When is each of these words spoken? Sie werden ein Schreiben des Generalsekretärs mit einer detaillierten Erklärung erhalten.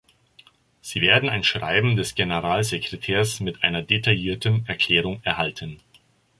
Sie 0.81 0.99
werden 1.01 1.29
ein 1.29 1.43
Schreiben 1.43 1.95
des 1.95 2.15
Generalsekretärs 2.15 3.39
mit 3.39 3.61
einer 3.63 3.83
detaillierten 3.83 4.65
Erklärung 4.65 5.21
erhalten. 5.21 5.77